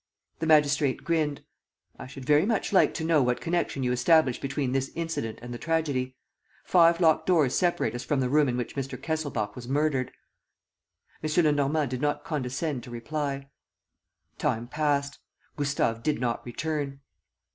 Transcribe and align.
The 0.39 0.47
magistrate 0.47 1.03
grinned: 1.03 1.43
"I 1.99 2.07
should 2.07 2.25
very 2.25 2.43
much 2.43 2.73
like 2.73 2.95
to 2.95 3.03
know 3.03 3.21
what 3.21 3.39
connection 3.39 3.83
you 3.83 3.91
establish 3.91 4.39
between 4.41 4.71
this 4.71 4.89
incident 4.95 5.37
and 5.43 5.53
the 5.53 5.59
tragedy. 5.59 6.15
Five 6.63 6.99
locked 6.99 7.27
doors 7.27 7.53
separate 7.53 7.93
us 7.93 8.03
from 8.03 8.19
the 8.19 8.27
room 8.27 8.49
in 8.49 8.57
which 8.57 8.75
Mr. 8.75 8.99
Kesselbach 8.99 9.55
was 9.55 9.67
murdered." 9.67 10.11
M. 11.23 11.29
Lenormand 11.43 11.91
did 11.91 12.01
not 12.01 12.23
condescend 12.23 12.81
to 12.85 12.89
reply. 12.89 13.51
Time 14.39 14.67
passed. 14.67 15.19
Gustave 15.55 16.01
did 16.01 16.19
not 16.19 16.43
return. 16.47 17.01